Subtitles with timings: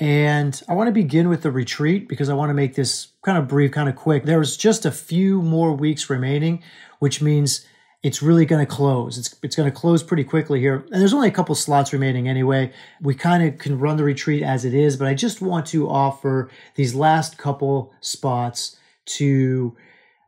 [0.00, 3.36] And I want to begin with the retreat because I want to make this kind
[3.36, 4.24] of brief, kind of quick.
[4.24, 6.62] There's just a few more weeks remaining,
[7.00, 7.66] which means
[8.02, 9.18] it's really going to close.
[9.18, 10.86] It's, it's going to close pretty quickly here.
[10.90, 12.72] And there's only a couple slots remaining anyway.
[13.02, 15.86] We kind of can run the retreat as it is, but I just want to
[15.86, 19.76] offer these last couple spots to,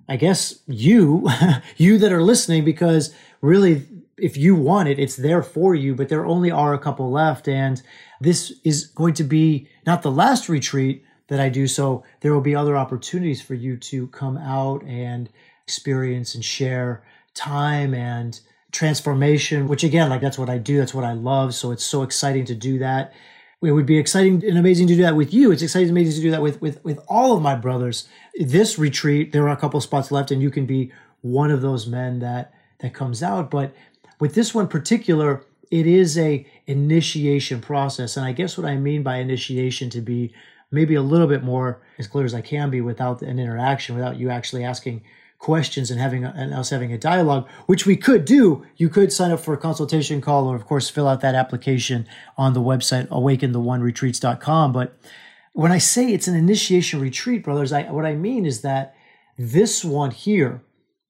[0.07, 1.27] I guess, you,
[1.79, 3.87] you that are listening, because really,
[4.19, 7.49] if you want it, it's there for you, but there only are a couple left.
[7.49, 7.83] And
[8.23, 11.67] this is going to be not the last retreat that I do.
[11.67, 15.29] So there will be other opportunities for you to come out and
[15.65, 17.03] experience and share
[17.35, 18.39] time and
[18.71, 20.79] transformation, which again, like that's what I do.
[20.79, 21.55] That's what I love.
[21.55, 23.13] So it's so exciting to do that.
[23.63, 25.53] It would be exciting and amazing to do that with you.
[25.53, 28.09] It's exciting and amazing to do that with, with, with all of my brothers.
[28.35, 31.87] This retreat, there are a couple spots left and you can be one of those
[31.87, 33.51] men that, that comes out.
[33.51, 33.73] But
[34.19, 38.17] with this one particular, it is a initiation process.
[38.17, 40.33] And i guess what i mean by initiation to be
[40.71, 44.17] maybe a little bit more as clear as i can be without an interaction without
[44.17, 45.03] you actually asking
[45.39, 48.65] questions and having and us having a dialogue which we could do.
[48.77, 52.07] You could sign up for a consultation call or of course fill out that application
[52.39, 54.97] on the website awakentheoneretreats.com but
[55.53, 58.95] when i say it's an initiation retreat brothers I, what i mean is that
[59.37, 60.63] this one here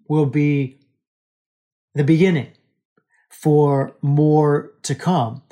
[0.08, 0.80] will be
[1.94, 2.52] the beginning
[3.32, 5.42] for more to come.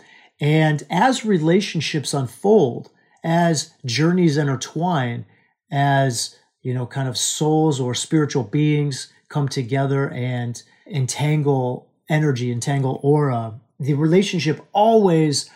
[0.41, 2.91] And as relationships unfold,
[3.25, 5.27] as journeys intertwine,
[5.73, 13.01] as, you know, kind of souls or spiritual beings come together and entangle energy, entangle
[13.03, 15.51] aura, the relationship always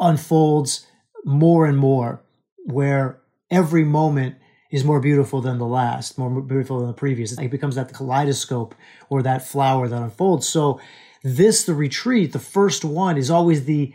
[0.00, 0.86] unfolds
[1.24, 2.20] more and more,
[2.66, 4.36] where every moment
[4.70, 7.36] is more beautiful than the last, more beautiful than the previous.
[7.38, 8.74] It becomes that kaleidoscope
[9.08, 10.46] or that flower that unfolds.
[10.46, 10.80] So
[11.22, 13.92] this, the retreat, the first one is always the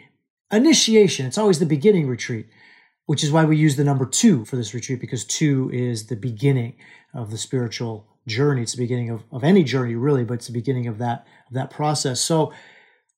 [0.51, 1.25] initiation.
[1.25, 2.47] It's always the beginning retreat,
[3.05, 6.15] which is why we use the number two for this retreat because two is the
[6.15, 6.75] beginning
[7.13, 8.61] of the spiritual journey.
[8.61, 11.53] It's the beginning of, of any journey really, but it's the beginning of that, of
[11.53, 12.21] that process.
[12.21, 12.53] So,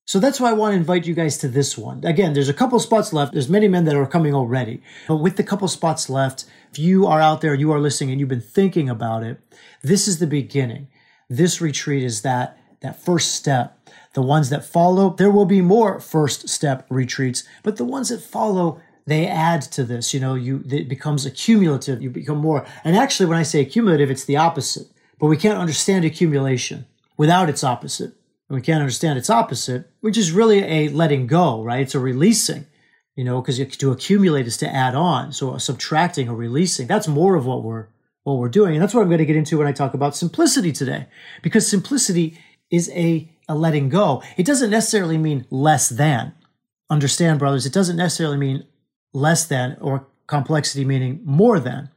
[0.06, 2.06] so that's why I want to invite you guys to this one.
[2.06, 3.34] Again, there's a couple spots left.
[3.34, 7.08] There's many men that are coming already, but with the couple spots left, if you
[7.08, 9.40] are out there, you are listening and you've been thinking about it,
[9.82, 10.90] this is the beginning.
[11.28, 13.76] This retreat is that, that first step
[14.16, 18.22] the ones that follow, there will be more first step retreats, but the ones that
[18.22, 20.14] follow, they add to this.
[20.14, 22.02] You know, you it becomes accumulative.
[22.02, 22.66] You become more.
[22.84, 24.88] And actually, when I say accumulative, it's the opposite.
[25.20, 26.86] But we can't understand accumulation
[27.18, 28.14] without its opposite.
[28.48, 31.82] And we can't understand its opposite, which is really a letting go, right?
[31.82, 32.68] It's a releasing,
[33.16, 35.34] you know, because to accumulate is to add on.
[35.34, 37.88] So uh, subtracting or releasing, that's more of what we're
[38.24, 38.74] what we're doing.
[38.74, 41.06] And that's what I'm going to get into when I talk about simplicity today.
[41.44, 42.40] Because simplicity
[42.76, 44.24] is a a letting go.
[44.38, 46.34] It doesn't necessarily mean less than.
[46.90, 48.66] Understand, brothers, it doesn't necessarily mean
[49.14, 51.90] less than or complexity meaning more than.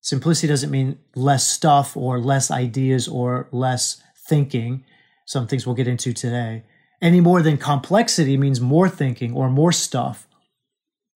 [0.00, 4.84] Simplicity doesn't mean less stuff or less ideas or less thinking.
[5.26, 6.64] Some things we'll get into today.
[7.02, 10.26] Any more than complexity means more thinking or more stuff.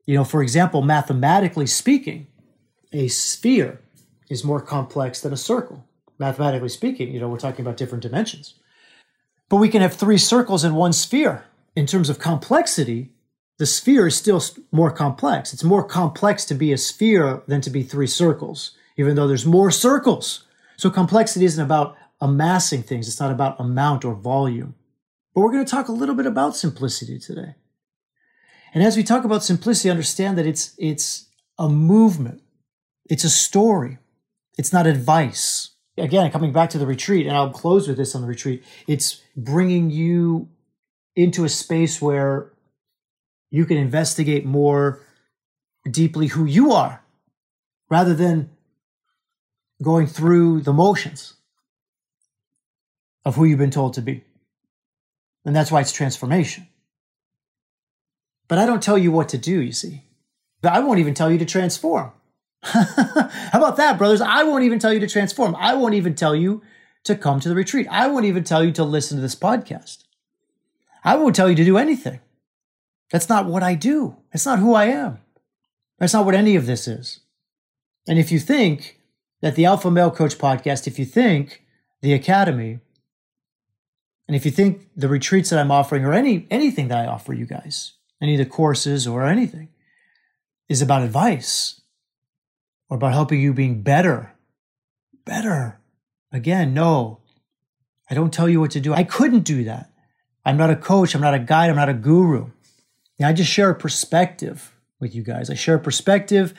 [0.07, 2.27] You know, for example, mathematically speaking,
[2.93, 3.81] a sphere
[4.29, 5.85] is more complex than a circle.
[6.19, 8.55] Mathematically speaking, you know, we're talking about different dimensions.
[9.49, 11.45] But we can have three circles in one sphere.
[11.77, 13.11] In terms of complexity,
[13.59, 14.43] the sphere is still
[14.73, 15.53] more complex.
[15.53, 19.47] It's more complex to be a sphere than to be three circles, even though there's
[19.47, 20.45] more circles.
[20.77, 23.07] So complexity isn't about amassing things.
[23.07, 24.75] It's not about amount or volume.
[25.35, 27.55] But we're going to talk a little bit about simplicity today.
[28.73, 31.27] And as we talk about simplicity, understand that it's, it's
[31.59, 32.43] a movement.
[33.09, 33.99] It's a story.
[34.57, 38.23] It's not advice again, coming back to the retreat, and I'll close with this on
[38.23, 40.49] the retreat, it's bringing you
[41.17, 42.53] into a space where
[43.51, 45.01] you can investigate more
[45.89, 47.03] deeply who you are
[47.91, 48.51] rather than
[49.83, 51.35] going through the motions
[53.25, 54.25] of who you've been told to be.
[55.45, 56.69] And that's why it's transformation.
[58.49, 60.03] But I don't tell you what to do, you see.
[60.63, 62.13] I won't even tell you to transform.
[62.73, 64.23] How about that, brothers?
[64.23, 65.55] I won't even tell you to transform.
[65.57, 66.63] I won't even tell you
[67.05, 67.87] to come to the retreat.
[67.91, 70.05] I won't even tell you to listen to this podcast.
[71.05, 72.21] I won't tell you to do anything.
[73.11, 74.17] That's not what I do.
[74.33, 75.19] That's not who I am.
[75.99, 77.21] That's not what any of this is.
[78.09, 78.99] And if you think
[79.43, 81.63] that the Alpha Male Coach podcast, if you think
[82.01, 82.81] the Academy,
[84.27, 87.35] and if you think the retreats that I'm offering or any anything that I offer
[87.35, 89.69] you guys, any of the courses or anything,
[90.71, 91.83] is about advice
[92.89, 94.35] or about helping you being better,
[95.25, 95.81] better.
[96.33, 97.21] Again, no,
[98.11, 98.93] I don't tell you what to do.
[98.93, 99.91] I couldn't do that.
[100.45, 101.15] I'm not a coach.
[101.15, 101.71] I'm not a guide.
[101.71, 102.51] I'm not a guru.
[103.23, 105.49] I just share a perspective with you guys.
[105.49, 106.53] I share a perspective,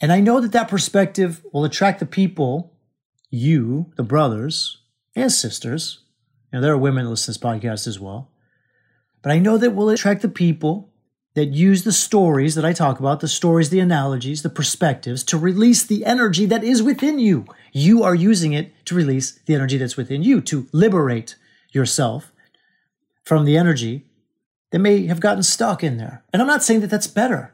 [0.00, 2.74] and I know that that perspective will attract the people,
[3.30, 4.78] you, the brothers
[5.16, 6.00] and sisters.
[6.52, 8.30] Now, there are women that listen to this podcast as well.
[9.22, 10.92] But I know that will attract the people
[11.36, 15.36] that use the stories that I talk about, the stories, the analogies, the perspectives to
[15.36, 17.44] release the energy that is within you.
[17.74, 21.36] You are using it to release the energy that's within you, to liberate
[21.72, 22.32] yourself
[23.22, 24.06] from the energy
[24.70, 26.24] that may have gotten stuck in there.
[26.32, 27.52] And I'm not saying that that's better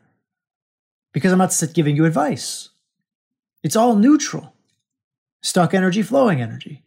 [1.12, 2.68] because I'm not giving you advice.
[3.64, 4.54] It's all neutral
[5.42, 6.84] stuck energy, flowing energy.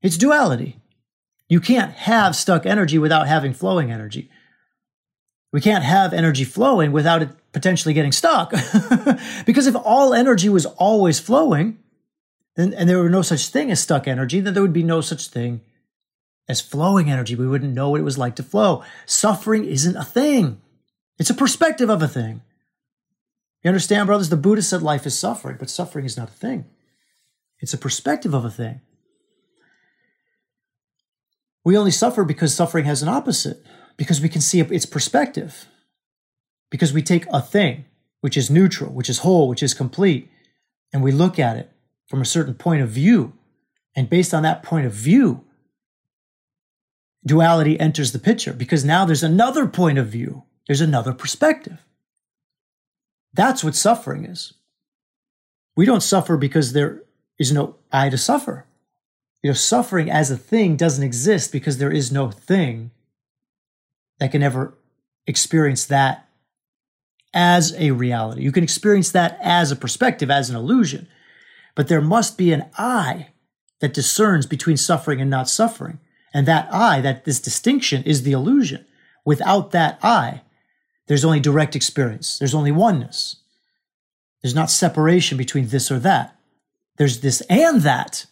[0.00, 0.80] It's duality.
[1.50, 4.30] You can't have stuck energy without having flowing energy.
[5.54, 8.50] We can't have energy flowing without it potentially getting stuck.
[9.46, 11.78] because if all energy was always flowing,
[12.56, 15.00] then, and there were no such thing as stuck energy, then there would be no
[15.00, 15.60] such thing
[16.48, 17.36] as flowing energy.
[17.36, 18.82] We wouldn't know what it was like to flow.
[19.06, 20.60] Suffering isn't a thing,
[21.20, 22.42] it's a perspective of a thing.
[23.62, 24.30] You understand, brothers?
[24.30, 26.64] The Buddha said life is suffering, but suffering is not a thing,
[27.60, 28.80] it's a perspective of a thing.
[31.62, 33.64] We only suffer because suffering has an opposite
[33.96, 35.66] because we can see its perspective.
[36.70, 37.84] Because we take a thing,
[38.20, 40.30] which is neutral, which is whole, which is complete,
[40.92, 41.70] and we look at it
[42.06, 43.32] from a certain point of view.
[43.94, 45.44] And based on that point of view,
[47.24, 51.84] duality enters the picture because now there's another point of view, there's another perspective.
[53.32, 54.54] That's what suffering is.
[55.76, 57.02] We don't suffer because there
[57.38, 58.66] is no I to suffer.
[59.42, 62.92] You know, suffering as a thing doesn't exist because there is no thing
[64.24, 64.72] that can ever
[65.26, 66.30] experience that
[67.34, 68.40] as a reality.
[68.40, 71.08] You can experience that as a perspective, as an illusion.
[71.74, 73.28] But there must be an I
[73.80, 75.98] that discerns between suffering and not suffering.
[76.32, 78.86] And that I, that this distinction is the illusion.
[79.26, 80.40] Without that I,
[81.06, 82.38] there's only direct experience.
[82.38, 83.36] There's only oneness.
[84.42, 86.34] There's not separation between this or that.
[86.96, 88.24] There's this and that.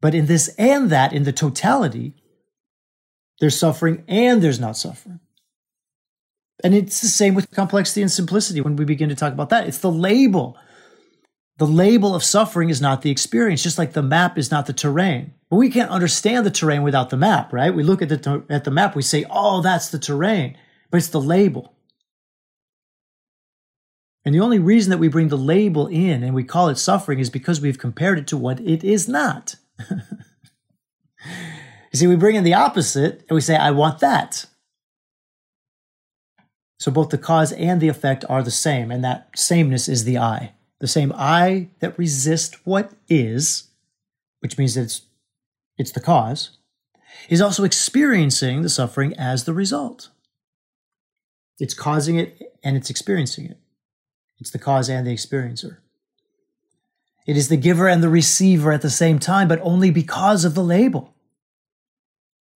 [0.00, 2.14] But in this and that, in the totality,
[3.40, 5.20] there's suffering and there's not suffering.
[6.62, 9.66] And it's the same with complexity and simplicity when we begin to talk about that.
[9.66, 10.56] It's the label.
[11.58, 14.72] The label of suffering is not the experience, just like the map is not the
[14.72, 15.34] terrain.
[15.50, 17.74] But we can't understand the terrain without the map, right?
[17.74, 20.56] We look at the, at the map, we say, oh, that's the terrain,
[20.90, 21.74] but it's the label.
[24.24, 27.18] And the only reason that we bring the label in and we call it suffering
[27.18, 29.56] is because we've compared it to what it is not.
[31.94, 34.46] You see, we bring in the opposite and we say, I want that.
[36.80, 40.18] So both the cause and the effect are the same, and that sameness is the
[40.18, 40.54] I.
[40.80, 43.68] The same I that resists what is,
[44.40, 45.02] which means that it's,
[45.78, 46.58] it's the cause,
[47.28, 50.08] is also experiencing the suffering as the result.
[51.60, 53.60] It's causing it and it's experiencing it.
[54.40, 55.76] It's the cause and the experiencer.
[57.24, 60.56] It is the giver and the receiver at the same time, but only because of
[60.56, 61.13] the label.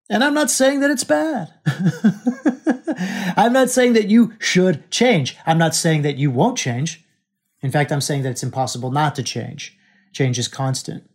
[0.09, 1.53] And I'm not saying that it's bad.
[3.37, 5.37] I'm not saying that you should change.
[5.45, 7.05] I'm not saying that you won't change.
[7.61, 9.77] In fact, I'm saying that it's impossible not to change.
[10.11, 11.07] Change is constant.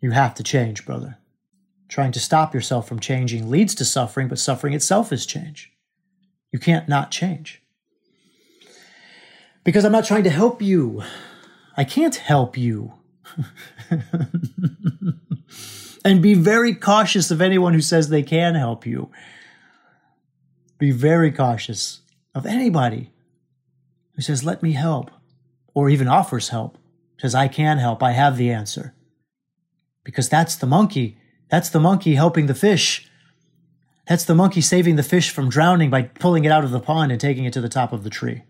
[0.00, 1.18] You have to change, brother.
[1.88, 5.72] Trying to stop yourself from changing leads to suffering, but suffering itself is change.
[6.52, 7.62] You can't not change.
[9.64, 11.02] Because I'm not trying to help you.
[11.76, 12.94] I can't help you.
[16.04, 19.10] And be very cautious of anyone who says they can help you.
[20.78, 22.00] Be very cautious
[22.34, 23.12] of anybody
[24.14, 25.10] who says, let me help,
[25.74, 26.78] or even offers help,
[27.18, 28.94] says, I can help, I have the answer.
[30.04, 31.18] Because that's the monkey.
[31.50, 33.10] That's the monkey helping the fish.
[34.06, 37.12] That's the monkey saving the fish from drowning by pulling it out of the pond
[37.12, 38.42] and taking it to the top of the tree.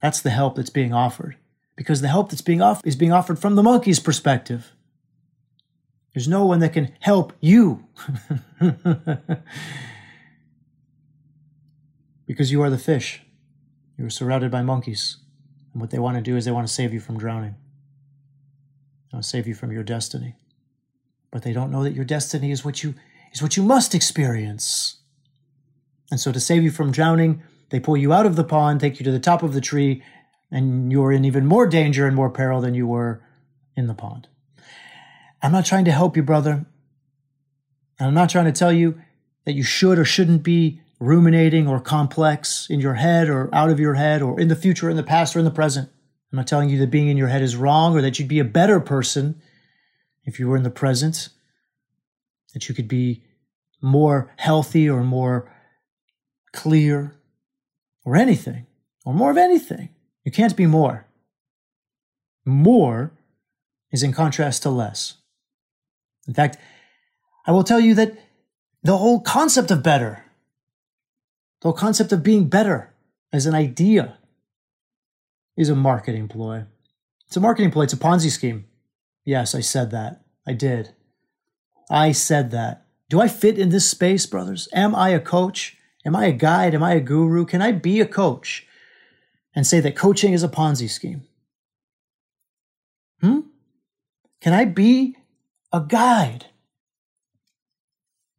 [0.00, 1.36] That's the help that's being offered.
[1.76, 4.72] Because the help that's being offered is being offered from the monkey's perspective.
[6.14, 7.86] There's no one that can help you.
[12.26, 13.22] because you are the fish.
[13.96, 15.18] You are surrounded by monkeys.
[15.72, 17.56] And what they want to do is they want to save you from drowning.
[19.10, 20.36] They want to save you from your destiny.
[21.30, 22.94] But they don't know that your destiny is what you
[23.32, 24.98] is what you must experience.
[26.10, 29.00] And so to save you from drowning, they pull you out of the pond, take
[29.00, 30.02] you to the top of the tree,
[30.50, 33.22] and you're in even more danger and more peril than you were
[33.74, 34.28] in the pond.
[35.42, 36.64] I'm not trying to help you, brother.
[37.98, 39.00] And I'm not trying to tell you
[39.44, 43.80] that you should or shouldn't be ruminating or complex in your head or out of
[43.80, 45.88] your head or in the future, in the past, or in the present.
[46.32, 48.38] I'm not telling you that being in your head is wrong or that you'd be
[48.38, 49.42] a better person
[50.24, 51.28] if you were in the present,
[52.54, 53.24] that you could be
[53.82, 55.52] more healthy or more
[56.52, 57.16] clear
[58.04, 58.66] or anything
[59.04, 59.88] or more of anything.
[60.24, 61.06] You can't be more.
[62.44, 63.12] More
[63.90, 65.14] is in contrast to less.
[66.26, 66.58] In fact,
[67.46, 68.16] I will tell you that
[68.82, 70.24] the whole concept of better,
[71.60, 72.92] the whole concept of being better
[73.32, 74.18] as an idea
[75.56, 76.64] is a marketing ploy.
[77.26, 78.66] It's a marketing ploy, it's a Ponzi scheme.
[79.24, 80.22] Yes, I said that.
[80.46, 80.94] I did.
[81.90, 82.86] I said that.
[83.08, 84.68] Do I fit in this space, brothers?
[84.72, 85.76] Am I a coach?
[86.04, 86.74] Am I a guide?
[86.74, 87.44] Am I a guru?
[87.44, 88.66] Can I be a coach
[89.54, 91.22] and say that coaching is a Ponzi scheme?
[93.20, 93.40] Hmm?
[94.40, 95.16] Can I be
[95.72, 96.46] a guide?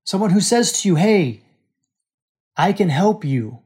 [0.03, 1.41] Someone who says to you, hey,
[2.55, 3.59] I can help you.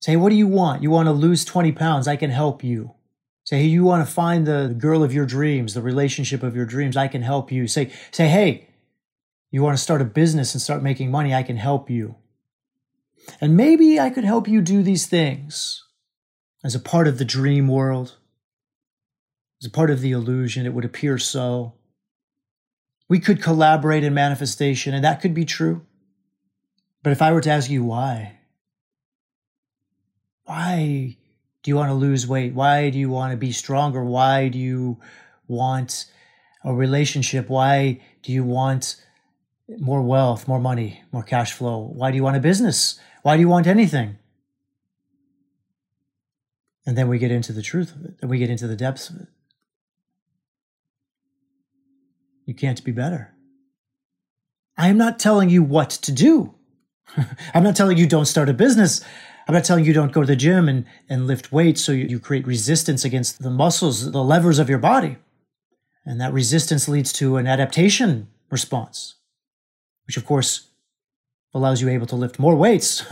[0.00, 0.82] Say, what do you want?
[0.82, 2.08] You want to lose 20 pounds?
[2.08, 2.94] I can help you.
[3.44, 6.66] Say, hey, you want to find the girl of your dreams, the relationship of your
[6.66, 6.96] dreams?
[6.96, 7.66] I can help you.
[7.66, 8.68] Say, say, hey,
[9.50, 11.34] you want to start a business and start making money?
[11.34, 12.16] I can help you.
[13.40, 15.84] And maybe I could help you do these things
[16.64, 18.16] as a part of the dream world,
[19.62, 20.66] as a part of the illusion.
[20.66, 21.74] It would appear so.
[23.08, 25.84] We could collaborate in manifestation, and that could be true.
[27.02, 28.38] But if I were to ask you why,
[30.44, 31.16] why
[31.62, 32.54] do you want to lose weight?
[32.54, 34.02] Why do you want to be stronger?
[34.02, 34.98] Why do you
[35.46, 36.06] want
[36.62, 37.48] a relationship?
[37.48, 38.96] Why do you want
[39.78, 41.90] more wealth, more money, more cash flow?
[41.94, 42.98] Why do you want a business?
[43.22, 44.18] Why do you want anything?
[46.86, 49.08] And then we get into the truth of it, and we get into the depths
[49.08, 49.28] of it.
[52.46, 53.34] You can't be better.
[54.76, 56.54] I am not telling you what to do.
[57.54, 59.04] I'm not telling you don't start a business.
[59.46, 62.06] I'm not telling you don't go to the gym and, and lift weights so you,
[62.06, 65.16] you create resistance against the muscles, the levers of your body.
[66.04, 69.16] And that resistance leads to an adaptation response,
[70.06, 70.68] which of course
[71.54, 73.04] allows you able to lift more weights,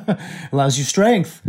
[0.52, 1.42] allows you strength.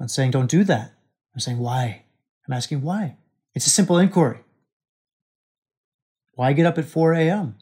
[0.00, 0.92] I'm saying don't do that.
[1.34, 2.02] I'm saying why.
[2.46, 3.16] I'm asking why.
[3.54, 4.40] It's a simple inquiry.
[6.36, 7.56] Why get up at 4 a.m.?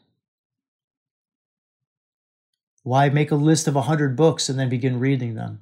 [2.83, 5.61] Why make a list of 100 books and then begin reading them?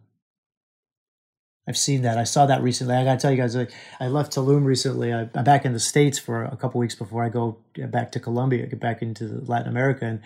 [1.68, 2.18] I've seen that.
[2.18, 2.96] I saw that recently.
[2.96, 5.14] I got to tell you guys, I left Tulum recently.
[5.14, 8.20] I, am back in the States for a couple weeks before I go back to
[8.20, 10.06] Colombia, get back into Latin America.
[10.06, 10.20] And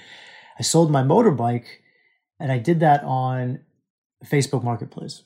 [0.57, 1.65] I sold my motorbike
[2.39, 3.59] and I did that on
[4.25, 5.23] Facebook Marketplace.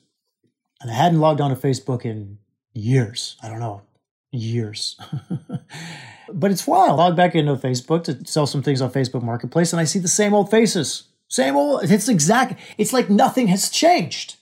[0.82, 2.38] And I hadn't logged on to Facebook in
[2.74, 3.36] years.
[3.42, 3.82] I don't know,
[4.32, 5.00] years.
[6.34, 6.98] but it's wild.
[6.98, 10.08] Log back into Facebook to sell some things on Facebook Marketplace and I see the
[10.08, 11.90] same old faces same old.
[11.90, 12.60] It's exact.
[12.76, 14.36] It's like nothing has changed.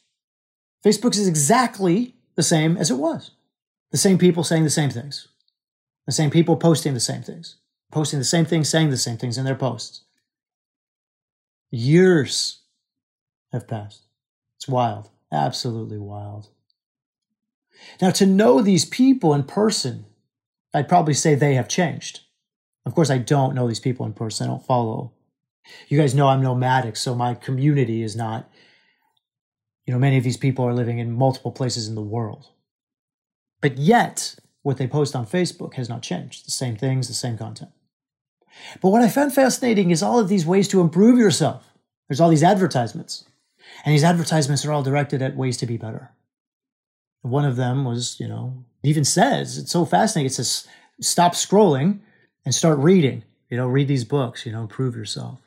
[0.84, 3.30] Facebook is exactly the same as it was.
[3.92, 5.28] The same people saying the same things.
[6.06, 7.58] The same people posting the same things.
[7.92, 10.02] Posting the same things, saying the same things in their posts.
[11.70, 12.62] Years
[13.52, 14.02] have passed.
[14.56, 15.10] It's wild.
[15.30, 16.48] Absolutely wild.
[18.02, 20.06] Now, to know these people in person,
[20.72, 22.20] I'd probably say they have changed.
[22.86, 24.46] Of course, I don't know these people in person.
[24.46, 25.12] I don't follow
[25.88, 28.50] you guys know I'm nomadic, so my community is not,
[29.86, 32.48] you know, many of these people are living in multiple places in the world.
[33.60, 36.46] But yet, what they post on Facebook has not changed.
[36.46, 37.70] The same things, the same content.
[38.80, 41.66] But what I found fascinating is all of these ways to improve yourself.
[42.08, 43.24] There's all these advertisements.
[43.84, 46.10] And these advertisements are all directed at ways to be better.
[47.22, 50.26] One of them was, you know, even says, it's so fascinating.
[50.26, 50.66] It says,
[51.00, 52.00] stop scrolling
[52.44, 53.24] and start reading.
[53.48, 55.40] You know, read these books, you know, improve yourself.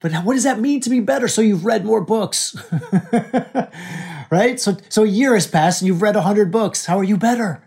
[0.00, 1.28] But what does that mean to be better?
[1.28, 2.56] So you've read more books,
[4.30, 4.60] right?
[4.60, 6.86] So, so a year has passed and you've read 100 books.
[6.86, 7.62] How are you better?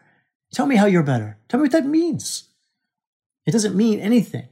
[0.54, 1.38] Tell me how you're better.
[1.48, 2.50] Tell me what that means.
[3.46, 4.48] It doesn't mean anything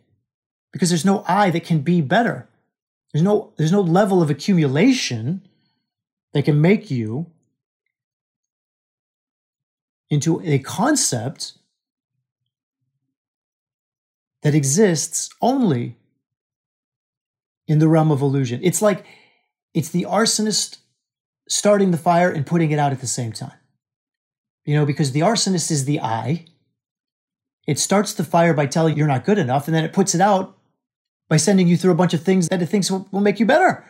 [0.71, 2.47] because there's no I that can be better.
[3.13, 5.47] There's no, there's no level of accumulation
[6.33, 7.27] that can make you
[10.09, 11.53] into a concept
[14.43, 15.95] that exists only
[17.67, 18.61] in the realm of illusion.
[18.63, 19.05] It's like
[19.73, 20.77] it's the arsonist
[21.49, 23.57] starting the fire and putting it out at the same time.
[24.65, 26.45] You know, because the arsonist is the I.
[27.67, 30.15] It starts the fire by telling you you're not good enough, and then it puts
[30.15, 30.57] it out
[31.29, 33.45] by sending you through a bunch of things that it thinks will, will make you
[33.45, 33.85] better.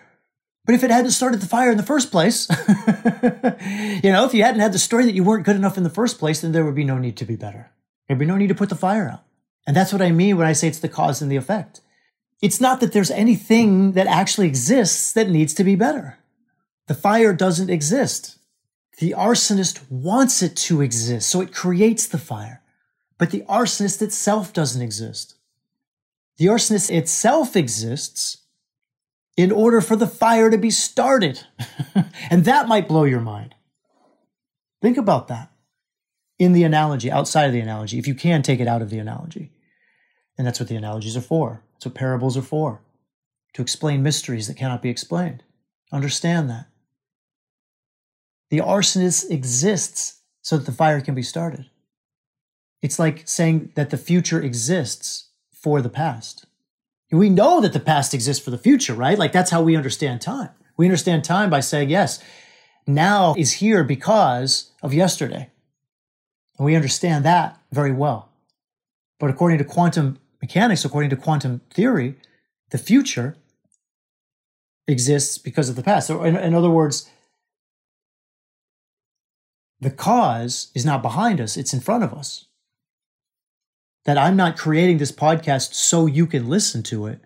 [0.67, 2.49] But if it hadn't started the fire in the first place,
[4.03, 5.89] you know, if you hadn't had the story that you weren't good enough in the
[5.89, 7.71] first place, then there would be no need to be better.
[8.05, 9.23] There'd be no need to put the fire out.
[9.65, 11.79] And that's what I mean when I say it's the cause and the effect.
[12.41, 16.17] It's not that there's anything that actually exists that needs to be better.
[16.87, 18.37] The fire doesn't exist.
[18.99, 22.61] The arsonist wants it to exist, so it creates the fire.
[23.17, 25.35] But the arsonist itself doesn't exist.
[26.37, 28.39] The arsonist itself exists
[29.37, 31.43] in order for the fire to be started.
[32.29, 33.55] and that might blow your mind.
[34.81, 35.51] Think about that
[36.39, 38.99] in the analogy, outside of the analogy, if you can take it out of the
[38.99, 39.51] analogy.
[40.37, 41.63] And that's what the analogies are for.
[41.73, 42.81] That's what parables are for
[43.53, 45.43] to explain mysteries that cannot be explained.
[45.91, 46.67] Understand that.
[48.49, 51.69] The arsonist exists so that the fire can be started.
[52.81, 56.45] It's like saying that the future exists for the past.
[57.11, 59.17] We know that the past exists for the future, right?
[59.17, 60.49] Like that's how we understand time.
[60.75, 62.21] We understand time by saying, yes,
[62.85, 65.49] now is here because of yesterday.
[66.57, 68.29] And we understand that very well.
[69.19, 72.15] But according to quantum mechanics, according to quantum theory,
[72.71, 73.37] the future
[74.87, 76.07] exists because of the past.
[76.07, 77.09] So, in, in other words,
[79.79, 82.46] the cause is not behind us, it's in front of us.
[84.07, 87.19] That I'm not creating this podcast so you can listen to it.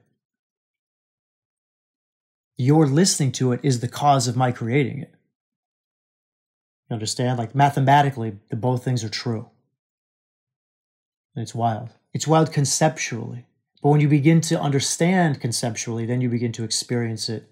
[2.57, 5.13] Your listening to it is the cause of my creating it.
[6.89, 7.37] You understand?
[7.37, 9.49] Like mathematically, the both things are true.
[11.35, 11.89] And it's wild.
[12.13, 13.45] It's wild conceptually.
[13.81, 17.47] But when you begin to understand conceptually, then you begin to experience it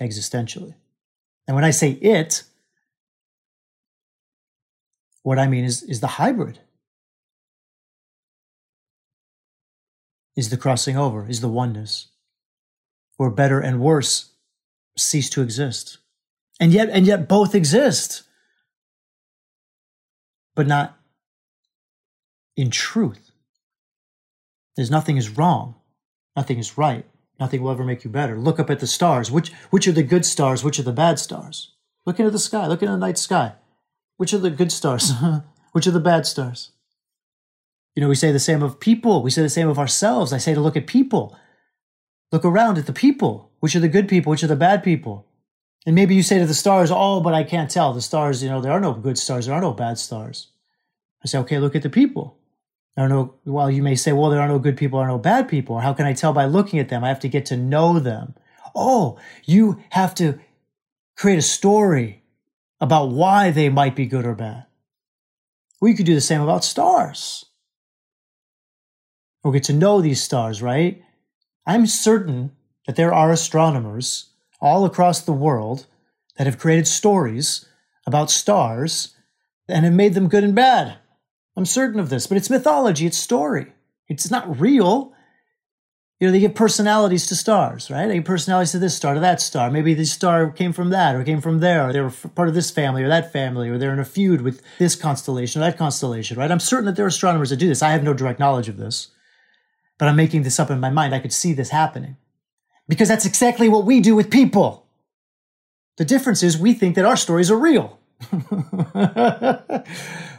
[0.00, 0.74] existentially.
[1.46, 2.44] And when I say it,
[5.22, 6.60] what I mean is, is the hybrid,
[10.38, 12.10] is the crossing over, is the oneness,
[13.16, 14.34] where better and worse
[14.96, 15.98] cease to exist.
[16.60, 18.22] And yet, and yet both exist,
[20.54, 20.96] but not
[22.56, 23.32] in truth.
[24.76, 25.74] There's nothing is wrong,
[26.36, 27.04] nothing is right,
[27.40, 28.36] nothing will ever make you better.
[28.36, 29.32] Look up at the stars.
[29.32, 30.62] Which which are the good stars?
[30.62, 31.74] Which are the bad stars?
[32.06, 32.68] Look into the sky.
[32.68, 33.54] Look into the night sky.
[34.18, 35.10] Which are the good stars?
[35.72, 36.70] which are the bad stars?
[37.98, 39.24] You know, we say the same of people.
[39.24, 40.32] We say the same of ourselves.
[40.32, 41.36] I say to look at people.
[42.30, 43.50] Look around at the people.
[43.58, 44.30] Which are the good people?
[44.30, 45.26] Which are the bad people?
[45.84, 47.92] And maybe you say to the stars, oh, but I can't tell.
[47.92, 49.46] The stars, you know, there are no good stars.
[49.46, 50.52] There are no bad stars.
[51.24, 52.38] I say, okay, look at the people.
[52.96, 53.34] I don't know.
[53.44, 55.74] Well, you may say, well, there are no good people, there are no bad people.
[55.74, 57.02] Or how can I tell by looking at them?
[57.02, 58.36] I have to get to know them.
[58.76, 60.38] Oh, you have to
[61.16, 62.22] create a story
[62.80, 64.66] about why they might be good or bad.
[65.80, 67.46] Well, you could do the same about stars.
[69.42, 71.02] We'll get to know these stars, right?
[71.66, 72.52] I'm certain
[72.86, 75.86] that there are astronomers all across the world
[76.36, 77.66] that have created stories
[78.06, 79.14] about stars
[79.68, 80.98] and have made them good and bad.
[81.56, 83.72] I'm certain of this, but it's mythology, it's story.
[84.08, 85.12] It's not real.
[86.18, 88.06] You know, they give personalities to stars, right?
[88.06, 89.70] They give personalities to this star, to that star.
[89.70, 92.54] Maybe this star came from that or came from there, or they were part of
[92.54, 95.78] this family or that family, or they're in a feud with this constellation or that
[95.78, 96.50] constellation, right?
[96.50, 97.82] I'm certain that there are astronomers that do this.
[97.82, 99.08] I have no direct knowledge of this,
[99.98, 101.14] but I'm making this up in my mind.
[101.14, 102.16] I could see this happening
[102.88, 104.86] because that's exactly what we do with people.
[105.96, 107.98] The difference is we think that our stories are real,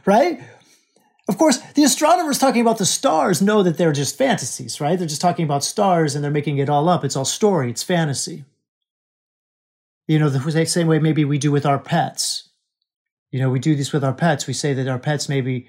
[0.06, 0.40] right?
[1.28, 4.98] Of course, the astronomers talking about the stars know that they're just fantasies, right?
[4.98, 7.06] They're just talking about stars and they're making it all up.
[7.06, 8.46] It's all story, it's fantasy.
[10.08, 12.50] You know, the same way maybe we do with our pets.
[13.32, 14.48] You know, we do this with our pets.
[14.48, 15.68] We say that our pets maybe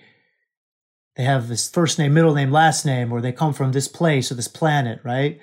[1.17, 4.31] they have this first name, middle name, last name, or they come from this place
[4.31, 5.41] or this planet, right?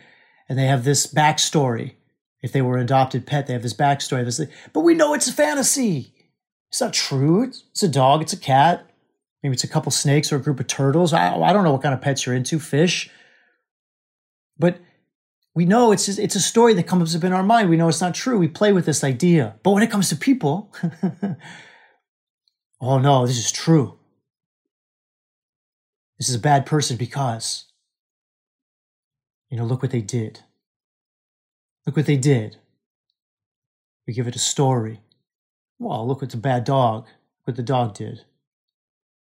[0.47, 1.95] And they have this backstory.
[2.41, 4.23] If they were an adopted pet, they have this backstory.
[4.23, 4.41] This,
[4.73, 6.13] but we know it's a fantasy.
[6.69, 7.43] It's not true.
[7.43, 8.21] It's a dog.
[8.21, 8.89] It's a cat.
[9.43, 11.13] Maybe it's a couple snakes or a group of turtles.
[11.13, 13.09] I, I don't know what kind of pets you're into, fish.
[14.57, 14.79] But
[15.53, 17.69] we know it's just, it's a story that comes up in our mind.
[17.69, 18.37] We know it's not true.
[18.37, 19.55] We play with this idea.
[19.63, 20.73] But when it comes to people,
[22.81, 23.97] oh no, this is true.
[26.17, 27.65] This is a bad person because,
[29.49, 30.41] you know, look what they did.
[31.85, 32.57] Look what they did.
[34.05, 35.01] We give it a story.
[35.79, 37.05] Well, look what the bad dog,
[37.43, 38.23] what the dog did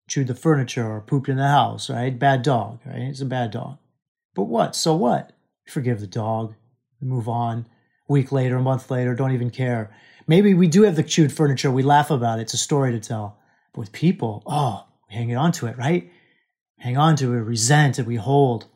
[0.09, 2.19] chewed the furniture or pooped in the house, right?
[2.19, 3.03] Bad dog, right?
[3.03, 3.79] It's a bad dog.
[4.35, 4.77] But what?
[4.77, 5.33] So what?
[5.67, 6.55] Forgive the dog,
[7.01, 7.67] We move on.
[8.09, 9.95] A week later, a month later, don't even care.
[10.27, 13.01] Maybe we do have the chewed furniture, we laugh about it, it's a story to
[13.01, 13.39] tell.
[13.73, 16.11] But with people, oh, we hang on to it, right?
[16.85, 18.67] Hang on to it, resent it, we hold,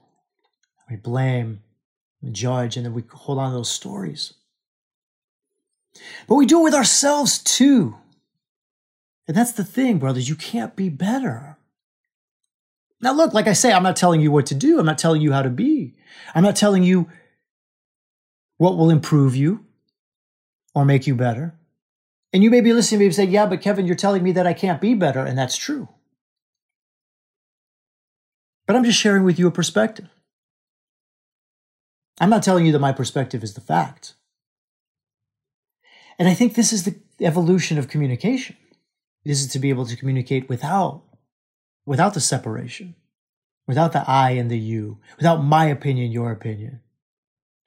[0.88, 1.60] we blame,
[2.22, 4.32] we judge, and then we hold on to those stories.
[6.26, 7.98] But we do it with ourselves too.
[9.26, 10.26] And that's the thing, brothers.
[10.26, 11.58] You can't be better.
[13.02, 14.80] Now, look, like I say, I'm not telling you what to do.
[14.80, 15.94] I'm not telling you how to be.
[16.34, 17.10] I'm not telling you
[18.56, 19.66] what will improve you
[20.74, 21.58] or make you better.
[22.32, 24.32] And you may be listening to me and say, Yeah, but Kevin, you're telling me
[24.32, 25.20] that I can't be better.
[25.20, 25.90] And that's true.
[28.68, 30.10] But I'm just sharing with you a perspective.
[32.20, 34.12] I'm not telling you that my perspective is the fact.
[36.18, 38.56] And I think this is the evolution of communication.
[39.24, 41.02] This is to be able to communicate without,
[41.86, 42.94] without the separation,
[43.66, 46.80] without the I and the you, without my opinion, your opinion,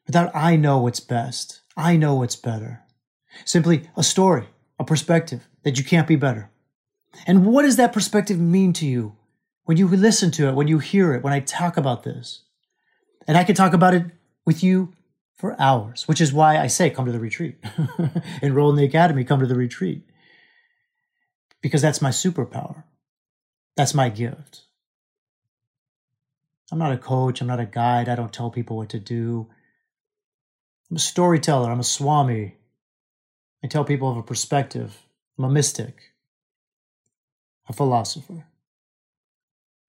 [0.06, 2.84] without I know what's best, I know what's better.
[3.44, 4.46] Simply a story,
[4.78, 6.52] a perspective that you can't be better.
[7.26, 9.16] And what does that perspective mean to you
[9.72, 12.42] when you listen to it, when you hear it, when I talk about this?
[13.26, 14.04] And I can talk about it
[14.46, 14.92] with you
[15.38, 17.56] for hours, which is why I say come to the retreat.
[18.42, 20.04] Enroll in the academy, come to the retreat.
[21.62, 22.84] Because that's my superpower.
[23.78, 24.64] That's my gift.
[26.70, 29.48] I'm not a coach, I'm not a guide, I don't tell people what to do.
[30.90, 32.58] I'm a storyteller, I'm a swami.
[33.64, 35.08] I tell people of a perspective.
[35.38, 36.12] I'm a mystic,
[37.70, 38.48] a philosopher.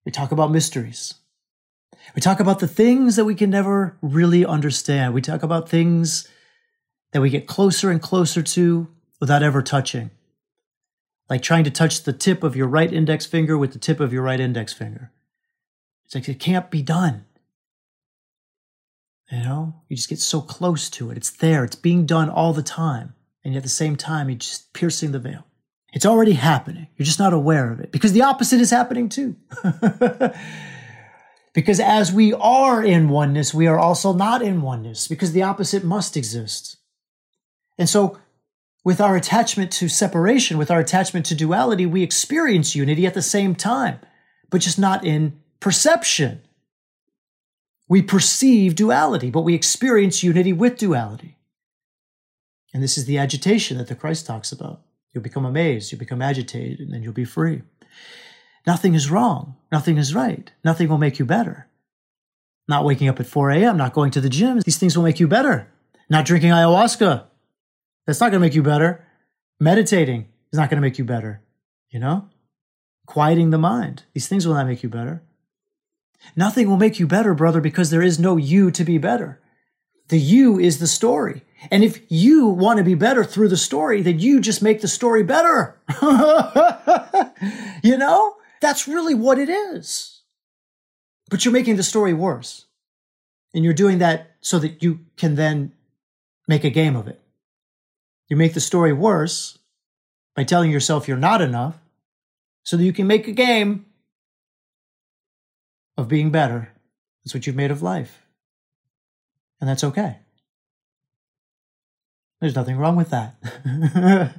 [0.05, 1.15] We talk about mysteries.
[2.15, 5.15] We talk about the things that we can never really understand.
[5.15, 6.29] We talk about things
[7.13, 8.89] that we get closer and closer to
[9.21, 10.11] without ever touching.
[11.31, 14.13] Like trying to touch the tip of your right index finger with the tip of
[14.13, 15.13] your right index finger.
[16.05, 17.25] It's like it can't be done.
[19.31, 21.17] You know, you just get so close to it.
[21.17, 23.15] It's there, it's being done all the time.
[23.45, 25.47] And at the same time, you're just piercing the veil.
[25.93, 26.89] It's already happening.
[26.97, 29.37] You're just not aware of it because the opposite is happening too.
[31.55, 35.85] because as we are in oneness, we are also not in oneness because the opposite
[35.85, 36.79] must exist.
[37.79, 38.19] And so,
[38.85, 43.23] with our attachment to separation, with our attachment to duality, we experience unity at the
[43.23, 44.01] same time,
[44.51, 46.41] but just not in perception.
[47.89, 51.37] We perceive duality, but we experience unity with duality.
[52.75, 54.81] And this is the agitation that the Christ talks about.
[55.13, 57.63] You'll become amazed, you'll become agitated, and then you'll be free.
[58.67, 59.57] Nothing is wrong.
[59.71, 60.51] Nothing is right.
[60.65, 61.69] Nothing will make you better.
[62.69, 64.61] Not waking up at 4 a.m., not going to the gym.
[64.61, 65.69] These things will make you better.
[66.09, 67.25] Not drinking ayahuasca.
[68.07, 69.05] That's not going to make you better.
[69.59, 71.43] Meditating is not going to make you better.
[71.91, 72.29] You know?
[73.07, 74.05] Quieting the mind.
[74.15, 75.23] These things will not make you better.
[76.37, 79.41] Nothing will make you better, brother, because there is no you to be better.
[80.13, 81.41] The you is the story.
[81.71, 84.87] And if you want to be better through the story, then you just make the
[84.87, 85.81] story better.
[87.83, 88.37] you know?
[88.61, 90.21] That's really what it is.
[91.31, 92.67] But you're making the story worse.
[93.55, 95.73] And you're doing that so that you can then
[96.47, 97.19] make a game of it.
[98.29, 99.59] You make the story worse
[100.37, 101.79] by telling yourself you're not enough
[102.65, 103.87] so that you can make a game
[105.97, 106.71] of being better.
[107.25, 108.23] That's what you've made of life.
[109.63, 110.17] And that's okay.
[112.41, 113.37] There's nothing wrong with that.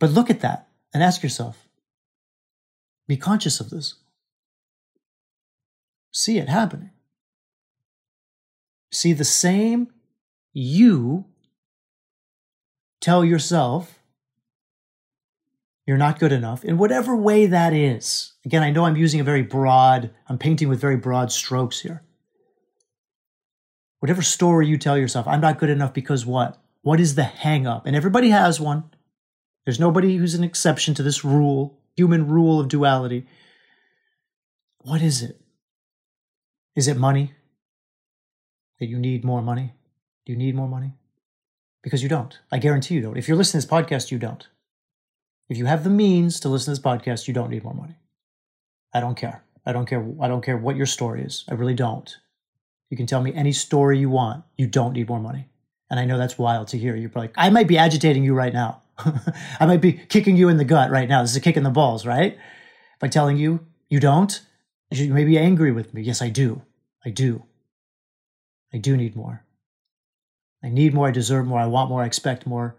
[0.00, 1.68] but look at that and ask yourself
[3.06, 3.94] be conscious of this.
[6.10, 6.90] See it happening.
[8.90, 9.92] See the same
[10.52, 11.26] you
[13.00, 14.00] tell yourself
[15.86, 18.32] you're not good enough in whatever way that is.
[18.44, 22.02] Again, I know I'm using a very broad, I'm painting with very broad strokes here.
[24.00, 26.60] Whatever story you tell yourself, I'm not good enough because what?
[26.82, 27.86] What is the hang up?
[27.86, 28.84] And everybody has one.
[29.64, 33.26] There's nobody who's an exception to this rule human rule of duality.
[34.78, 35.40] What is it?
[36.76, 37.34] Is it money?
[38.78, 39.74] That you need more money?
[40.24, 40.94] Do you need more money?
[41.82, 42.38] Because you don't.
[42.52, 43.16] I guarantee you don't.
[43.16, 44.46] If you're listening to this podcast, you don't.
[45.48, 47.96] If you have the means to listen to this podcast, you don't need more money.
[48.94, 49.42] I don't care.
[49.66, 50.06] I don't care.
[50.20, 51.44] I don't care what your story is.
[51.48, 52.16] I really don't.
[52.90, 54.44] You can tell me any story you want.
[54.56, 55.48] You don't need more money.
[55.90, 56.96] And I know that's wild to hear.
[56.96, 58.82] You're probably, I might be agitating you right now.
[59.60, 61.22] I might be kicking you in the gut right now.
[61.22, 62.38] This is a kick in the balls, right?
[63.00, 64.40] By telling you you don't,
[64.90, 66.02] you may be angry with me.
[66.02, 66.62] Yes, I do.
[67.04, 67.44] I do.
[68.72, 69.44] I do need more.
[70.62, 71.08] I need more.
[71.08, 71.60] I deserve more.
[71.60, 72.02] I want more.
[72.02, 72.76] I expect more.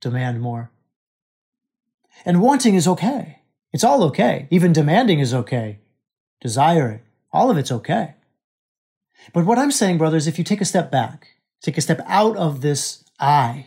[0.00, 0.70] Demand more.
[2.24, 3.40] And wanting is okay.
[3.72, 4.48] It's all okay.
[4.50, 5.78] Even demanding is okay.
[6.40, 7.00] Desiring,
[7.32, 8.14] all of it's okay.
[9.32, 11.28] But what I'm saying, brothers, if you take a step back,
[11.62, 13.66] take a step out of this I,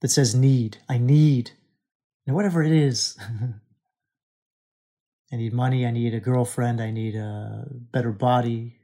[0.00, 0.78] that says need.
[0.88, 1.52] I need.
[2.26, 3.18] And whatever it is.
[5.32, 5.86] I need money.
[5.86, 6.80] I need a girlfriend.
[6.80, 8.78] I need a better body,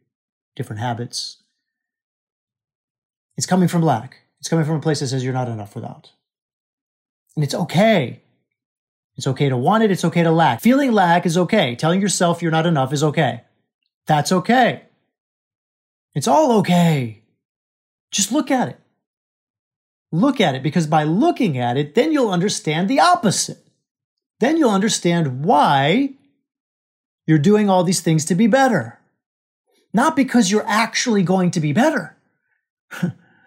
[0.57, 1.43] different habits.
[3.37, 4.19] It's coming from lack.
[4.41, 6.13] It's coming from a place that says you're not enough without.
[7.35, 8.23] And it's okay.
[9.17, 9.91] It's okay to want it.
[9.91, 10.61] It's okay to lack.
[10.61, 11.77] Feeling lack is okay.
[11.77, 13.43] Telling yourself you're not enough is okay.
[14.07, 14.83] That's okay.
[16.15, 17.23] It's all okay.
[18.11, 18.81] Just look at it.
[20.13, 23.59] Look at it because by looking at it, then you'll understand the opposite.
[24.41, 26.15] Then you'll understand why
[27.27, 29.01] you're doing all these things to be better.
[29.93, 32.17] Not because you're actually going to be better,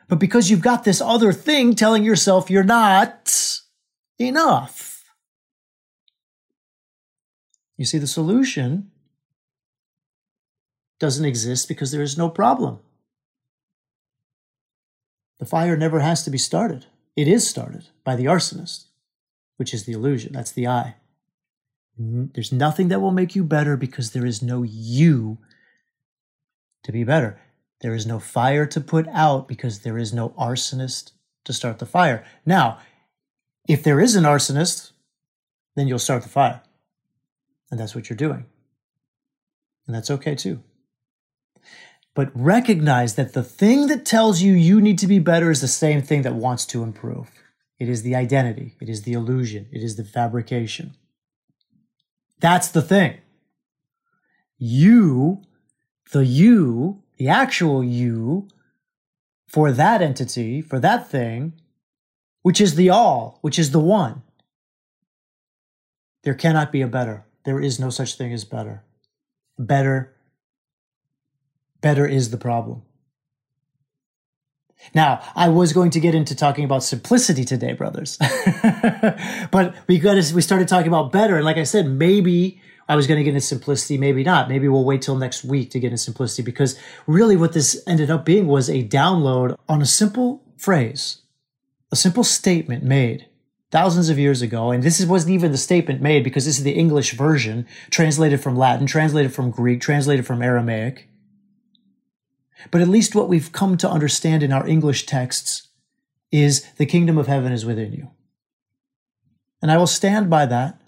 [0.07, 3.61] but because you've got this other thing telling yourself you're not
[4.17, 5.03] enough.
[7.77, 8.91] You see, the solution
[10.99, 12.79] doesn't exist because there is no problem.
[15.39, 16.87] The fire never has to be started.
[17.15, 18.85] It is started by the arsonist,
[19.57, 20.33] which is the illusion.
[20.33, 20.95] That's the I.
[21.99, 25.39] There's nothing that will make you better because there is no you
[26.83, 27.39] to be better.
[27.81, 31.11] There is no fire to put out because there is no arsonist
[31.45, 32.23] to start the fire.
[32.45, 32.79] Now,
[33.67, 34.91] if there is an arsonist,
[35.75, 36.61] then you'll start the fire.
[37.69, 38.45] And that's what you're doing.
[39.85, 40.61] And that's okay too.
[42.17, 45.67] But recognize that the thing that tells you you need to be better is the
[45.67, 47.29] same thing that wants to improve.
[47.77, 50.95] It is the identity, it is the illusion, it is the fabrication.
[52.39, 53.19] That's the thing.
[54.57, 55.43] You,
[56.11, 58.47] the you, the actual you,
[59.47, 61.53] for that entity, for that thing,
[62.41, 64.23] which is the all, which is the one.
[66.23, 67.27] There cannot be a better.
[67.45, 68.83] There is no such thing as better.
[69.59, 70.16] Better,
[71.81, 72.83] better is the problem.
[74.93, 78.17] Now, I was going to get into talking about simplicity today, brothers.
[79.51, 81.35] but we got we started talking about better.
[81.35, 84.47] And like I said, maybe I was going to get into simplicity, maybe not.
[84.47, 88.09] Maybe we'll wait till next week to get into simplicity because really what this ended
[88.09, 91.21] up being was a download on a simple phrase,
[91.91, 93.27] a simple statement made
[93.71, 94.71] thousands of years ago.
[94.71, 98.55] And this wasn't even the statement made because this is the English version, translated from
[98.55, 101.09] Latin, translated from Greek, translated from Aramaic.
[102.71, 105.67] But at least what we've come to understand in our English texts
[106.31, 108.11] is the kingdom of heaven is within you.
[109.61, 110.79] And I will stand by that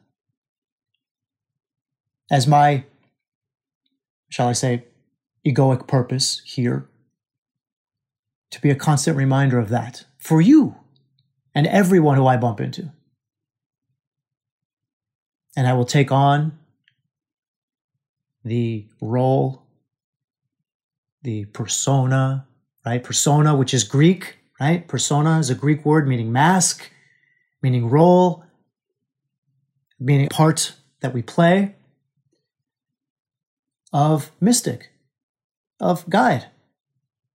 [2.30, 2.86] as my,
[4.30, 4.86] shall I say,
[5.46, 6.88] egoic purpose here
[8.52, 10.76] to be a constant reminder of that for you
[11.56, 12.92] and everyone who I bump into.
[15.56, 16.58] And I will take on
[18.44, 19.64] the role
[21.22, 22.48] the persona,
[22.86, 23.04] right?
[23.04, 24.88] Persona, which is Greek, right?
[24.88, 26.90] Persona is a Greek word meaning mask,
[27.62, 28.44] meaning role,
[30.00, 31.76] meaning part that we play
[33.92, 34.92] of mystic,
[35.80, 36.48] of guide,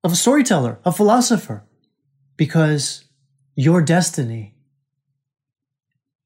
[0.02, 1.64] of a storyteller, a philosopher,
[2.36, 3.04] because
[3.54, 4.54] your destiny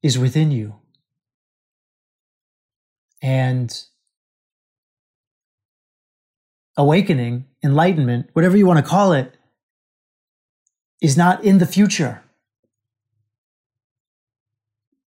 [0.01, 0.75] is within you.
[3.21, 3.83] And
[6.79, 9.35] awakening, enlightenment, whatever you want to call it,
[11.01, 12.23] is not in the future.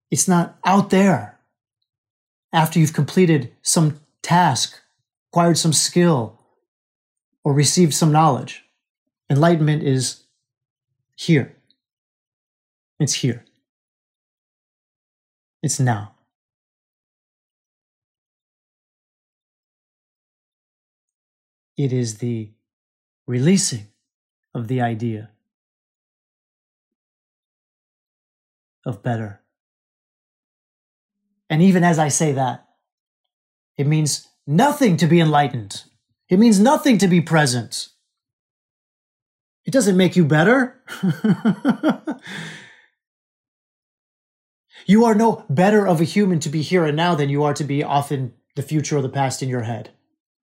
[0.09, 1.37] It's not out there
[2.51, 4.79] after you've completed some task,
[5.31, 6.39] acquired some skill,
[7.43, 8.65] or received some knowledge.
[9.29, 10.23] Enlightenment is
[11.15, 11.55] here.
[12.99, 13.45] It's here.
[15.61, 16.15] It's now.
[21.79, 22.51] It is the
[23.25, 23.87] releasing
[24.53, 25.29] of the idea
[28.85, 29.39] of better.
[31.49, 32.67] And even as I say that,
[33.77, 35.83] it means nothing to be enlightened.
[36.27, 37.87] It means nothing to be present.
[39.63, 40.83] It doesn't make you better.
[44.85, 47.53] you are no better of a human to be here and now than you are
[47.53, 49.91] to be off in the future or the past in your head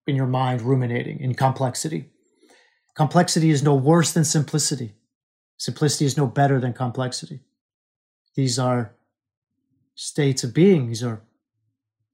[0.07, 2.09] in your mind ruminating in complexity.
[2.95, 4.95] Complexity is no worse than simplicity.
[5.57, 7.41] Simplicity is no better than complexity.
[8.35, 8.93] These are
[9.95, 11.21] states of being, these are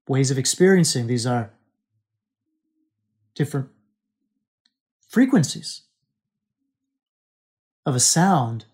[0.06, 1.50] ways of experiencing, these are
[3.34, 3.68] different
[5.08, 5.82] frequencies
[7.86, 8.66] of a sound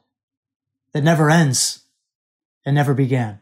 [0.93, 1.85] that never ends
[2.65, 3.41] and never began.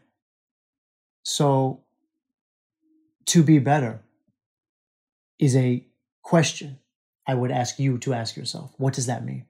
[1.23, 1.81] So,
[3.25, 4.01] to be better
[5.39, 5.85] is a
[6.21, 6.79] question
[7.27, 8.73] I would ask you to ask yourself.
[8.77, 9.45] What does that mean?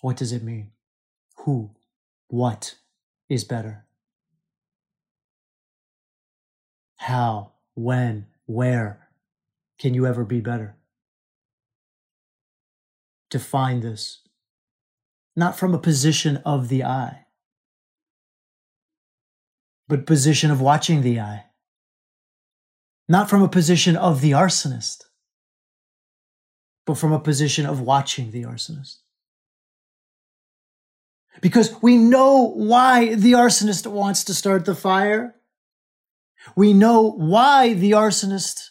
[0.00, 0.70] What does it mean?
[1.38, 1.70] Who,
[2.28, 2.76] what
[3.28, 3.84] is better?
[6.96, 9.08] How, when, where
[9.78, 10.76] can you ever be better?
[13.30, 14.24] Define this
[15.36, 17.26] not from a position of the I,
[19.88, 21.44] but position of watching the I.
[23.08, 25.04] Not from a position of the arsonist,
[26.86, 28.96] but from a position of watching the arsonist.
[31.40, 35.34] Because we know why the arsonist wants to start the fire.
[36.56, 38.70] We know why the arsonist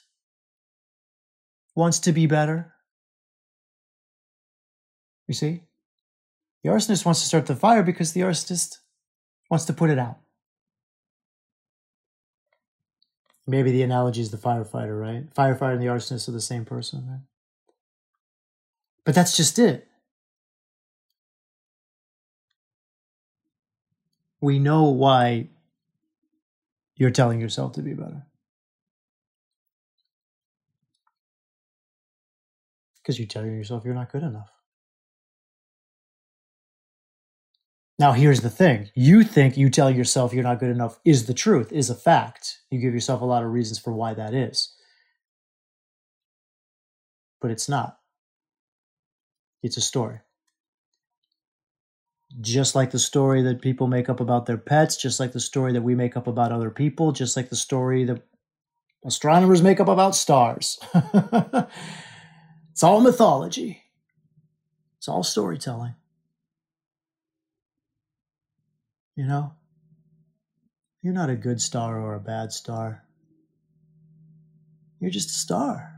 [1.76, 2.74] wants to be better.
[5.28, 5.64] You see?
[6.64, 8.78] The arsonist wants to start the fire because the arsonist
[9.50, 10.23] wants to put it out.
[13.46, 15.30] Maybe the analogy is the firefighter, right?
[15.34, 17.20] Firefighter and the arsonist are the same person, right?
[19.04, 19.88] But that's just it.
[24.40, 25.50] We know why
[26.96, 28.26] you're telling yourself to be better.
[33.02, 34.53] Because you're telling yourself you're not good enough.
[38.00, 41.34] Now, here's the thing you think you tell yourself you're not good enough is the
[41.34, 42.60] truth, is a fact.
[42.72, 44.74] You give yourself a lot of reasons for why that is.
[47.40, 48.00] But it's not,
[49.62, 50.20] it's a story.
[52.42, 55.72] Just like the story that people make up about their pets, just like the story
[55.74, 58.24] that we make up about other people, just like the story that
[59.06, 60.80] astronomers make up about stars.
[62.72, 63.84] it's all mythology,
[64.98, 65.94] it's all storytelling.
[69.16, 69.54] You know,
[71.04, 73.04] you're not a good star or a bad star.
[75.00, 75.94] You're just a star,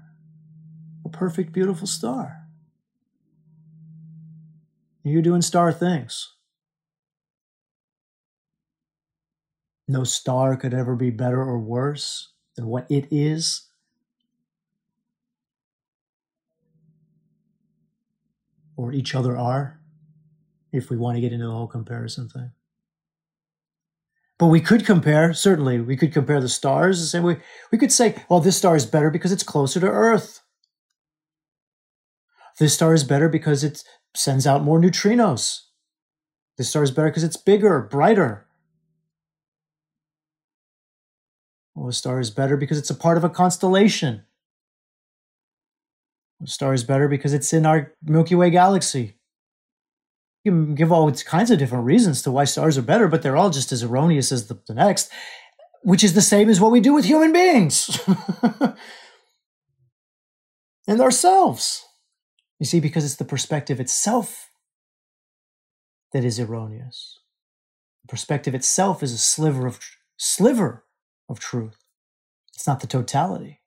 [1.06, 2.42] a perfect, beautiful star.
[5.04, 6.34] You're doing star things.
[9.88, 13.68] No star could ever be better or worse than what it is.
[18.76, 19.80] Or each other are,
[20.74, 22.52] if we want to get into the whole comparison thing.
[24.38, 27.38] But we could compare, certainly, we could compare the stars the same way.
[27.72, 30.42] We could say, well, this star is better because it's closer to Earth.
[32.60, 35.62] This star is better because it sends out more neutrinos.
[36.58, 38.46] This star is better because it's bigger, brighter.
[41.74, 44.24] Well, a star is better because it's a part of a constellation.
[46.42, 49.15] A star is better because it's in our Milky Way galaxy.
[50.46, 53.36] You can give all kinds of different reasons to why stars are better, but they're
[53.36, 55.10] all just as erroneous as the, the next,
[55.82, 58.00] which is the same as what we do with human beings
[60.88, 61.84] and ourselves.
[62.60, 64.52] You see, because it's the perspective itself
[66.14, 67.20] that is erroneous.
[68.04, 69.80] The perspective itself is a sliver of
[70.16, 70.86] sliver
[71.28, 71.84] of truth.
[72.54, 73.62] It's not the totality.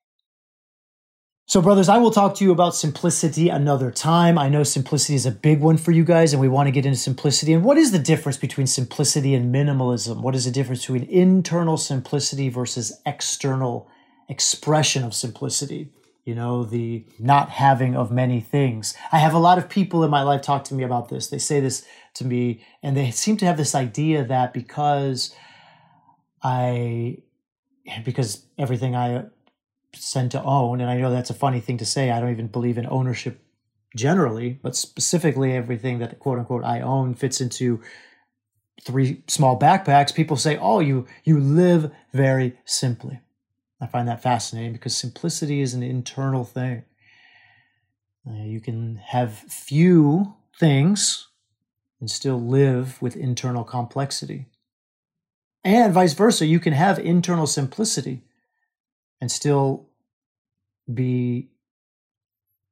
[1.51, 4.37] So, brothers, I will talk to you about simplicity another time.
[4.37, 6.85] I know simplicity is a big one for you guys, and we want to get
[6.85, 7.55] into simplicity.
[7.55, 10.21] And what is the difference between simplicity and minimalism?
[10.21, 13.89] What is the difference between internal simplicity versus external
[14.29, 15.89] expression of simplicity?
[16.27, 18.95] You know, the not having of many things.
[19.11, 21.29] I have a lot of people in my life talk to me about this.
[21.29, 21.83] They say this
[22.17, 25.35] to me, and they seem to have this idea that because
[26.43, 27.23] I,
[28.05, 29.25] because everything I
[29.95, 30.81] sent to own.
[30.81, 32.11] And I know that's a funny thing to say.
[32.11, 33.43] I don't even believe in ownership
[33.97, 37.81] generally, but specifically everything that quote unquote I own fits into
[38.83, 40.15] three small backpacks.
[40.15, 43.21] People say, "Oh, you you live very simply."
[43.81, 46.85] I find that fascinating because simplicity is an internal thing.
[48.29, 51.29] Uh, you can have few things
[52.01, 54.47] and still live with internal complexity.
[55.65, 58.23] And vice versa, you can have internal simplicity
[59.21, 59.89] and still
[60.93, 61.51] be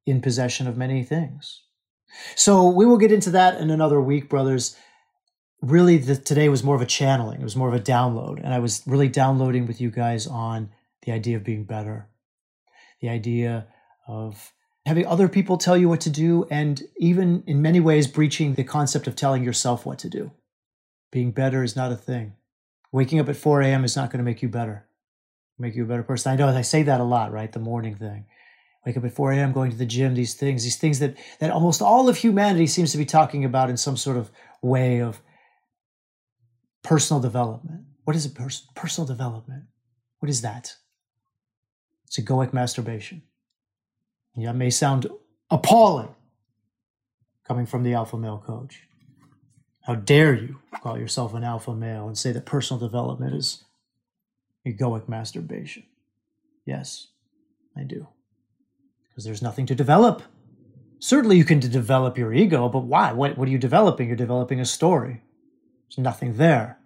[0.06, 1.62] in possession of many things.
[2.34, 4.76] So we will get into that in another week, brothers.
[5.60, 7.40] Really, the, today was more of a channeling.
[7.40, 8.42] It was more of a download.
[8.42, 10.70] And I was really downloading with you guys on
[11.02, 12.08] the idea of being better,
[13.00, 13.66] the idea
[14.06, 14.52] of
[14.86, 18.64] having other people tell you what to do, and even in many ways, breaching the
[18.64, 20.30] concept of telling yourself what to do.
[21.10, 22.34] Being better is not a thing.
[22.92, 23.84] Waking up at 4 a.m.
[23.84, 24.86] is not going to make you better
[25.58, 26.32] make you a better person.
[26.32, 27.50] I know I say that a lot, right?
[27.50, 28.26] The morning thing.
[28.84, 31.50] Wake up at 4 a.m., going to the gym, these things, these things that, that
[31.50, 34.30] almost all of humanity seems to be talking about in some sort of
[34.62, 35.20] way of
[36.84, 37.82] personal development.
[38.04, 39.64] What is a pers- personal development?
[40.20, 40.76] What is that?
[42.06, 43.22] It's egoic masturbation.
[44.36, 45.08] Yeah, may sound
[45.50, 46.14] appalling
[47.46, 48.82] coming from the alpha male coach.
[49.82, 53.64] How dare you call yourself an alpha male and say that personal development is
[54.66, 55.84] egoic masturbation.
[56.64, 57.08] Yes,
[57.76, 58.08] I do.
[59.08, 60.22] Because there's nothing to develop.
[60.98, 63.12] Certainly, you can develop your ego, but why?
[63.12, 64.08] What, what are you developing?
[64.08, 65.22] You're developing a story.
[65.88, 66.78] There's nothing there.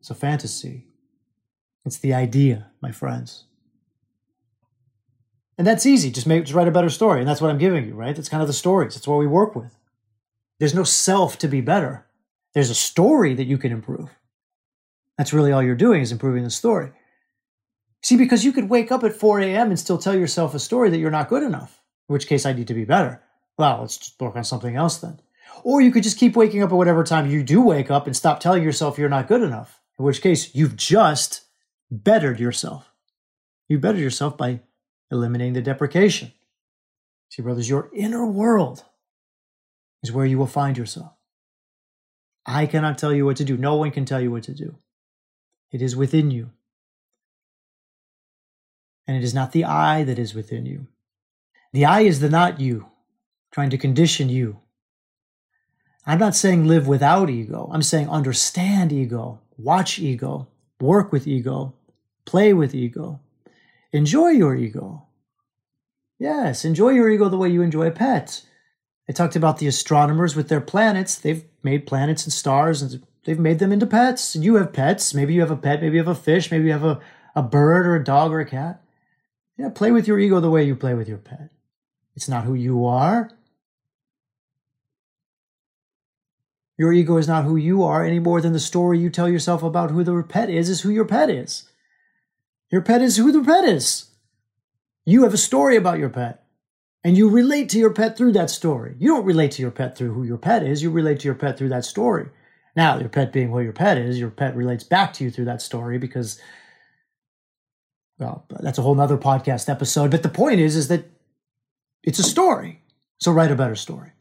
[0.00, 0.86] It's a fantasy.
[1.84, 3.44] It's the idea, my friends.
[5.56, 6.10] And that's easy.
[6.10, 7.20] Just make just write a better story.
[7.20, 8.14] And that's what I'm giving you, right?
[8.14, 8.94] That's kind of the stories.
[8.94, 9.76] That's what we work with.
[10.58, 12.06] There's no self to be better.
[12.54, 14.10] There's a story that you can improve.
[15.18, 16.92] That's really all you're doing is improving the story.
[18.02, 19.70] See, because you could wake up at 4 a.m.
[19.70, 22.52] and still tell yourself a story that you're not good enough, in which case I
[22.52, 23.20] need to be better.
[23.58, 25.20] Well, let's just work on something else then.
[25.64, 28.16] Or you could just keep waking up at whatever time you do wake up and
[28.16, 31.42] stop telling yourself you're not good enough, in which case you've just
[31.90, 32.92] bettered yourself.
[33.68, 34.60] You bettered yourself by
[35.10, 36.32] eliminating the deprecation.
[37.30, 38.84] See, brothers, your inner world
[40.04, 41.12] is where you will find yourself.
[42.46, 43.56] I cannot tell you what to do.
[43.56, 44.78] No one can tell you what to do.
[45.70, 46.50] It is within you.
[49.06, 50.86] And it is not the I that is within you.
[51.72, 52.86] The I is the not you,
[53.50, 54.60] trying to condition you.
[56.06, 57.68] I'm not saying live without ego.
[57.72, 60.48] I'm saying understand ego, watch ego,
[60.80, 61.74] work with ego,
[62.24, 63.20] play with ego,
[63.92, 65.04] enjoy your ego.
[66.18, 68.42] Yes, enjoy your ego the way you enjoy a pet.
[69.08, 71.16] I talked about the astronomers with their planets.
[71.16, 74.34] They've made planets and stars and they've made them into pets.
[74.34, 75.12] You have pets.
[75.12, 75.82] Maybe you have a pet.
[75.82, 76.50] Maybe you have a fish.
[76.50, 76.98] Maybe you have a,
[77.34, 78.82] a bird or a dog or a cat.
[79.58, 81.50] Yeah, play with your ego the way you play with your pet.
[82.16, 83.30] It's not who you are.
[86.78, 89.62] Your ego is not who you are any more than the story you tell yourself
[89.62, 91.68] about who the pet is is who your pet is.
[92.70, 94.06] Your pet is who the pet is.
[95.04, 96.44] You have a story about your pet.
[97.04, 98.96] And you relate to your pet through that story.
[98.98, 100.82] You don't relate to your pet through who your pet is.
[100.82, 102.30] You relate to your pet through that story.
[102.78, 105.46] Now, your pet being what your pet is, your pet relates back to you through
[105.46, 106.40] that story because,
[108.20, 110.12] well, that's a whole nother podcast episode.
[110.12, 111.10] But the point is, is that
[112.04, 112.84] it's a story.
[113.18, 114.12] So write a better story.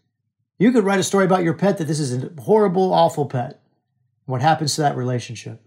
[0.58, 3.62] You could write a story about your pet that this is a horrible, awful pet.
[4.26, 5.62] What happens to that relationship?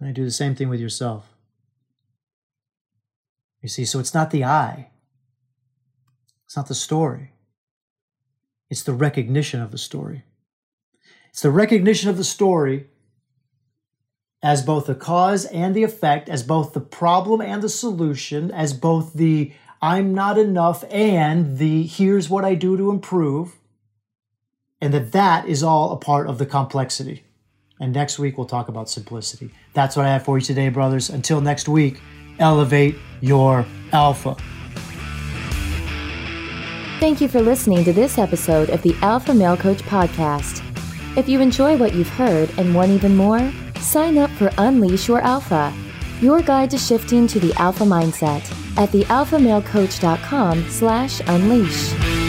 [0.00, 1.32] And I do the same thing with yourself.
[3.62, 4.88] You see, so it's not the I,
[6.44, 7.34] it's not the story,
[8.68, 10.24] it's the recognition of the story.
[11.30, 12.86] It's the recognition of the story
[14.42, 18.72] as both the cause and the effect, as both the problem and the solution, as
[18.72, 19.52] both the
[19.82, 23.56] I'm not enough and the here's what I do to improve,
[24.80, 27.24] and that that is all a part of the complexity.
[27.78, 29.50] And next week we'll talk about simplicity.
[29.72, 31.08] That's what I have for you today, brothers.
[31.08, 32.00] Until next week
[32.38, 34.36] elevate your alpha.
[36.98, 40.69] Thank you for listening to this episode of the Alpha Male Coach Podcast.
[41.16, 45.20] If you enjoy what you've heard and want even more, sign up for Unleash Your
[45.20, 45.72] Alpha,
[46.20, 48.44] your guide to shifting to the alpha mindset
[48.78, 52.19] at thealphamalecoach.com slash unleash.